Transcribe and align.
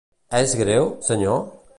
És 0.37 0.55
greu, 0.61 0.89
senyor? 1.09 1.39